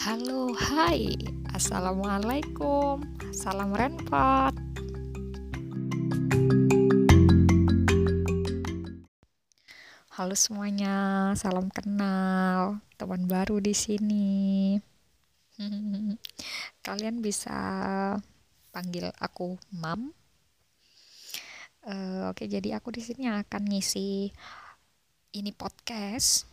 [0.00, 1.12] Halo, hai,
[1.52, 3.04] assalamualaikum,
[3.36, 4.56] salam renpot.
[10.16, 10.96] Halo semuanya,
[11.36, 14.80] salam kenal, teman baru di sini.
[16.88, 17.60] Kalian bisa
[18.72, 20.16] panggil aku Mam.
[21.84, 24.32] Uh, Oke, jadi aku di sini akan ngisi
[25.36, 26.48] ini podcast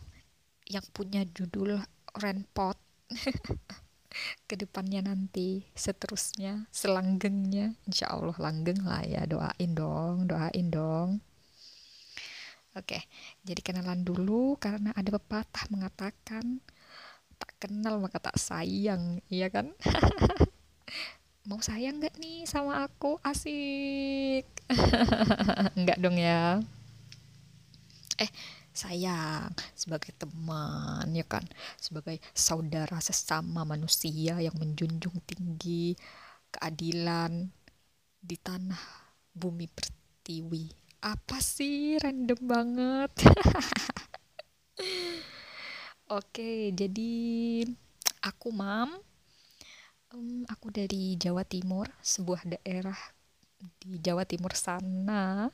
[0.68, 1.80] yang punya judul
[2.12, 2.87] Renpot
[4.48, 7.76] ke depannya nanti seterusnya selanggengnya.
[7.88, 11.08] Insya Allah langgeng lah ya doain dong doain dong.
[12.76, 13.04] Oke
[13.42, 16.62] jadi kenalan dulu karena ada pepatah mengatakan
[17.38, 19.72] tak kenal maka tak sayang iya kan?
[21.48, 23.16] Mau sayang nggak nih sama aku?
[23.24, 24.44] Asik.
[25.80, 26.60] Nggak dong ya?
[28.20, 28.28] Eh
[28.78, 31.42] sayang sebagai teman ya kan?
[31.74, 35.98] Sebagai saudara sesama manusia yang menjunjung tinggi
[36.54, 37.50] keadilan
[38.22, 38.78] di tanah
[39.34, 40.70] bumi pertiwi.
[41.02, 41.98] Apa sih?
[41.98, 43.10] Random banget.
[46.18, 47.10] Oke jadi
[48.22, 48.94] aku mam.
[50.08, 52.96] Um, aku dari Jawa Timur sebuah daerah
[53.82, 55.52] di Jawa Timur sana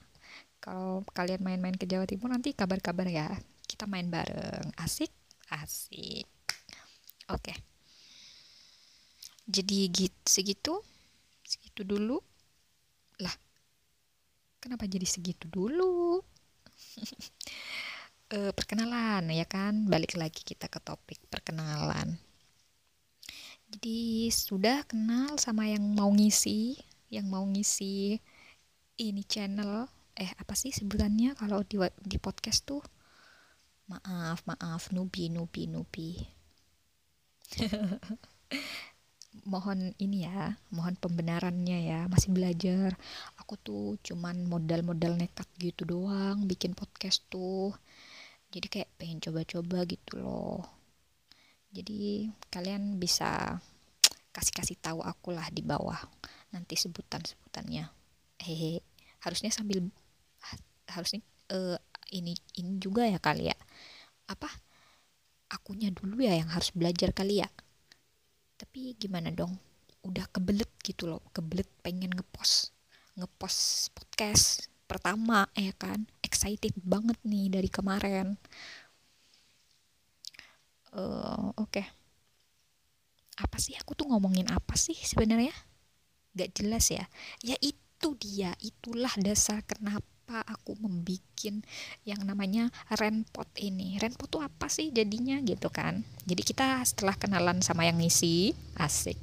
[0.65, 3.29] kalau kalian main-main ke Jawa Timur nanti kabar-kabar ya.
[3.69, 4.73] Kita main bareng.
[4.81, 5.13] Asik?
[5.53, 6.25] Asik.
[7.29, 7.53] Oke.
[7.53, 7.57] Okay.
[9.45, 10.81] jadi gitu segitu?
[11.45, 12.17] Segitu dulu?
[13.21, 13.37] Lah
[14.65, 16.25] kenapa jadi segitu dulu?
[18.33, 19.85] E, perkenalan ya kan?
[19.85, 22.17] Balik lagi kita ke topik perkenalan.
[23.69, 26.73] Jadi sudah kenal sama yang mau ngisi?
[27.13, 28.17] Yang mau ngisi
[28.97, 32.83] ini channel eh apa sih sebutannya kalau di di podcast tuh?
[33.91, 36.11] Maaf maaf nubi nubi nubi.
[39.51, 42.95] Mohon ini ya mohon pembenarannya ya masih belajar.
[43.43, 47.75] Aku tuh cuman modal-modal nekat gitu doang bikin podcast tuh.
[48.55, 50.63] Jadi kayak pengen coba-coba gitu loh.
[51.75, 53.59] Jadi kalian bisa
[54.31, 55.99] kasih-kasih tahu aku lah di bawah
[56.55, 57.91] nanti sebutan-sebutannya.
[58.39, 58.79] Hehe
[59.19, 59.91] harusnya sambil
[60.95, 61.77] harusnya uh,
[62.15, 63.57] ini ini juga ya kali ya.
[64.31, 64.49] Apa?
[65.51, 67.49] Akunya dulu ya yang harus belajar kali ya.
[68.57, 69.59] Tapi gimana dong?
[70.07, 72.71] Udah kebelet gitu loh kebelet pengen ngepost
[73.19, 76.07] ngepost podcast pertama ya kan?
[76.23, 78.39] Excited banget nih dari kemarin.
[80.95, 81.83] Uh, oke.
[81.83, 81.87] Okay.
[83.35, 83.75] apa sih?
[83.83, 85.51] Aku tuh ngomongin apa sih sebenarnya?
[86.39, 87.03] Gak jelas ya.
[87.43, 91.61] Ya itu dia itulah dasar kenapa kenapa aku membikin
[92.09, 94.01] yang namanya renpot ini?
[94.01, 96.01] Renpot tuh apa sih jadinya gitu kan?
[96.25, 99.21] Jadi kita setelah kenalan sama yang ngisi asik.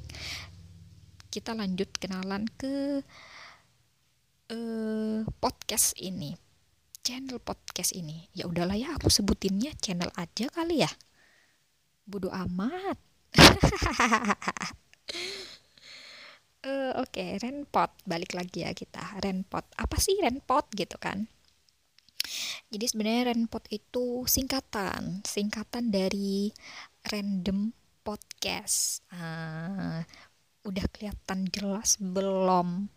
[1.34, 3.01] Kita lanjut kenalan ke
[4.53, 6.38] uh, podcast ini.
[7.01, 8.29] Channel podcast ini.
[8.38, 10.91] Ya udahlah ya aku sebutinnya channel aja kali ya.
[12.06, 13.01] Bodoh amat
[16.66, 17.92] uh, oke okay, renpot.
[18.06, 19.02] Balik lagi ya kita.
[19.22, 19.66] Renpot.
[19.78, 20.70] Apa sih renpot?
[20.74, 21.26] Gitu kan.
[22.72, 25.26] Jadi sebenarnya renpot itu singkatan.
[25.26, 26.54] Singkatan dari
[27.10, 27.74] random
[28.06, 29.06] podcast.
[29.12, 30.02] Uh,
[30.66, 32.88] udah kelihatan jelas belum?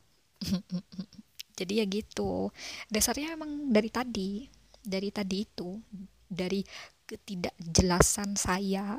[1.59, 2.51] Jadi ya gitu.
[2.91, 4.45] Dasarnya emang dari tadi.
[4.85, 5.81] Dari tadi itu.
[6.29, 6.61] Dari
[7.05, 8.97] ketidakjelasan saya.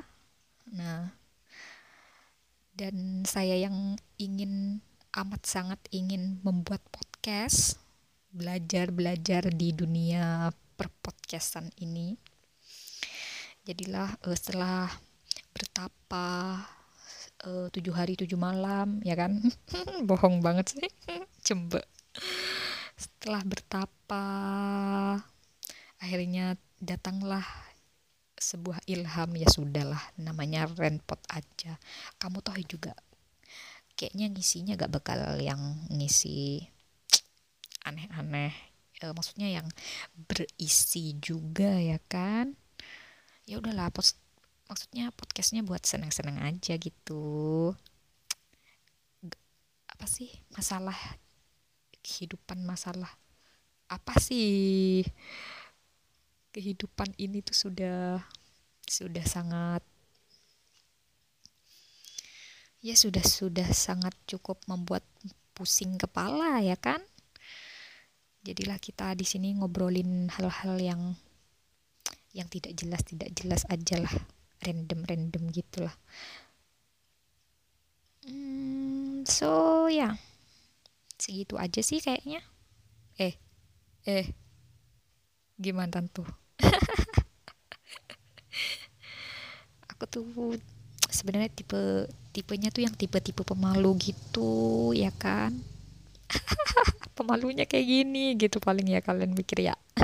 [0.74, 1.25] Nah
[2.76, 4.84] dan saya yang ingin
[5.16, 7.80] amat sangat ingin membuat podcast
[8.36, 12.20] belajar-belajar di dunia perpodcastan ini.
[13.64, 14.92] Jadilah uh, setelah
[15.56, 16.28] bertapa
[17.48, 19.40] uh, tujuh hari tujuh malam ya kan?
[20.12, 20.90] Bohong banget sih.
[21.48, 21.80] Coba.
[23.00, 24.24] Setelah bertapa
[26.04, 27.48] akhirnya datanglah
[28.46, 31.82] sebuah ilham ya sudahlah namanya renpot aja.
[32.22, 32.94] Kamu tahu juga
[33.98, 35.60] kayaknya ngisinya gak bakal yang
[35.90, 36.62] ngisi
[37.82, 38.54] aneh-aneh.
[39.02, 39.68] E, maksudnya yang
[40.30, 42.54] berisi juga ya kan?
[43.50, 44.22] Ya udahlah post
[44.70, 47.74] maksudnya podcastnya buat seneng-seneng aja gitu.
[49.90, 50.98] Apa sih masalah
[52.06, 53.10] kehidupan masalah?
[53.90, 55.06] Apa sih
[56.56, 58.24] kehidupan ini tuh sudah
[58.88, 59.84] sudah sangat
[62.80, 65.04] ya sudah sudah sangat cukup membuat
[65.52, 67.04] pusing kepala ya kan?
[68.48, 71.02] Jadilah kita di sini ngobrolin hal-hal yang
[72.32, 74.16] yang tidak jelas tidak jelas aja lah
[74.64, 75.96] random random gitulah
[78.24, 80.14] hmm, so ya.
[80.14, 80.16] Yeah.
[81.16, 82.44] segitu aja sih kayaknya.
[83.18, 83.34] Eh
[84.06, 84.30] eh.
[85.56, 86.28] Gimana tentu
[89.92, 90.24] aku tuh
[91.08, 95.56] sebenarnya tipe tipenya tuh yang tipe-tipe pemalu gitu ya kan?
[97.16, 99.76] Pemalunya kayak gini gitu paling ya kalian mikir ya.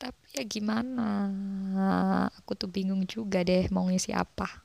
[0.00, 1.32] Tapi ya gimana?
[2.42, 4.60] Aku tuh bingung juga deh mau ngisi apa.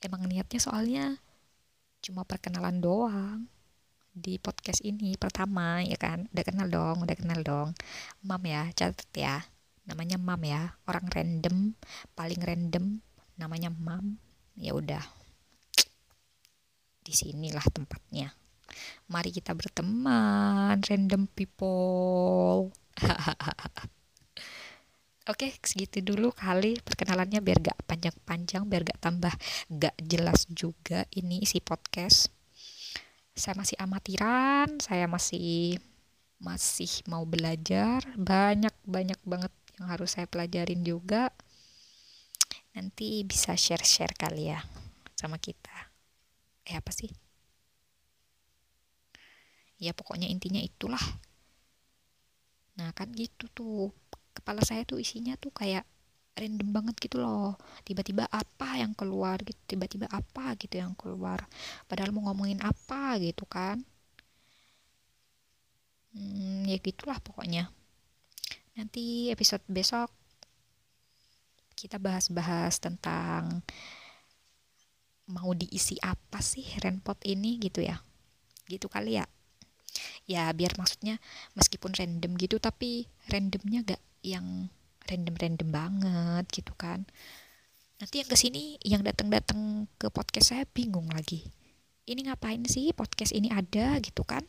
[0.00, 1.04] Emang niatnya soalnya
[2.04, 3.48] cuma perkenalan doang
[4.14, 6.30] di podcast ini pertama ya kan?
[6.30, 7.68] Udah kenal dong udah kenal dong.
[8.22, 9.42] Mam ya catat ya.
[9.90, 10.78] Namanya mam ya.
[10.86, 11.74] Orang random
[12.14, 13.02] paling random
[13.34, 14.16] namanya mam.
[14.54, 15.02] Ya udah.
[17.04, 18.32] Di sinilah tempatnya.
[19.10, 22.70] Mari kita berteman random people.
[25.24, 29.32] Oke, segitu dulu kali perkenalannya biar gak panjang-panjang, biar gak tambah
[29.72, 32.33] gak jelas juga ini isi podcast.
[33.34, 35.78] Saya masih amatiran, saya masih
[36.38, 41.34] masih mau belajar, banyak-banyak banget yang harus saya pelajarin juga.
[42.74, 44.60] Nanti bisa share-share kali ya
[45.18, 45.90] sama kita.
[46.66, 47.10] Eh apa sih?
[49.82, 51.02] Ya pokoknya intinya itulah.
[52.78, 53.90] Nah kan gitu tuh
[54.34, 55.86] kepala saya tuh isinya tuh kayak
[56.34, 57.54] random banget gitu loh.
[57.86, 61.46] Tiba-tiba apa yang keluar gitu tiba-tiba apa gitu yang keluar.
[61.86, 63.82] Padahal mau ngomongin apa gitu kan.
[66.14, 67.70] Hmm, ya gitulah pokoknya.
[68.74, 70.10] Nanti episode besok
[71.74, 73.62] kita bahas-bahas tentang
[75.30, 77.98] mau diisi apa sih renpot ini gitu ya.
[78.66, 79.26] Gitu kali ya.
[80.26, 81.22] Ya biar maksudnya
[81.54, 84.70] meskipun random gitu tapi randomnya gak yang
[85.08, 87.04] random-random banget gitu kan.
[88.00, 91.46] Nanti yang ke sini yang datang-datang ke podcast saya bingung lagi.
[92.04, 94.44] Ini ngapain sih podcast ini ada gitu kan?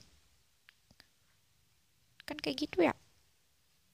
[2.28, 2.94] Kan kayak gitu ya?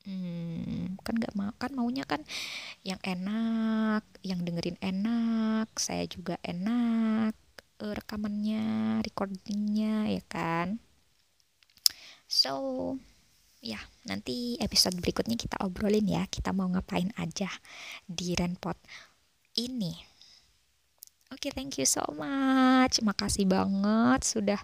[0.02, 2.26] Hmm, kan nggak mau kan maunya kan
[2.82, 7.38] yang enak yang dengerin enak saya juga enak
[7.86, 10.82] uh, rekamannya recordingnya ya kan?
[12.26, 12.98] So
[13.62, 13.78] ya
[14.10, 16.26] nanti episode berikutnya kita obrolin ya.
[16.26, 17.48] Kita mau ngapain aja
[18.10, 18.76] di Renpot
[19.62, 19.94] ini.
[21.32, 23.00] Oke okay, thank you so much.
[23.00, 24.62] Makasih banget sudah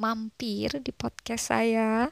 [0.00, 2.10] mampir di podcast saya.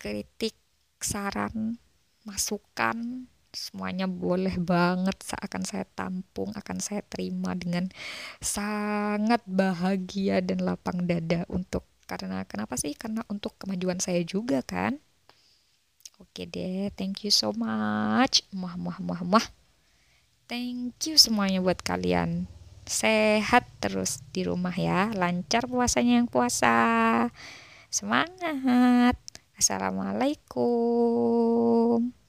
[0.00, 0.56] Kritik
[1.04, 1.76] saran
[2.24, 7.86] masukan semuanya boleh banget akan saya tampung akan saya terima dengan
[8.42, 12.94] sangat bahagia dan lapang dada untuk karena kenapa sih?
[12.94, 15.00] Karena untuk kemajuan saya juga kan?
[16.22, 18.46] Oke deh thank you so much.
[18.54, 19.46] Muah muah muah muah
[20.46, 22.46] thank you semuanya buat kalian.
[22.84, 25.08] Sehat terus di rumah ya.
[25.16, 27.32] Lancar puasanya yang puasa.
[27.88, 29.16] Semangat.
[29.54, 32.23] Assalamualaikum